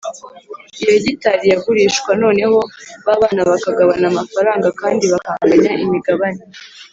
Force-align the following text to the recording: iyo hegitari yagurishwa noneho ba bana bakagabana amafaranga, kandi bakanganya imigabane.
iyo 0.79 0.87
hegitari 0.93 1.43
yagurishwa 1.51 2.11
noneho 2.23 2.57
ba 3.05 3.13
bana 3.21 3.41
bakagabana 3.49 4.05
amafaranga, 4.11 4.67
kandi 4.81 5.03
bakanganya 5.13 5.71
imigabane. 5.85 6.41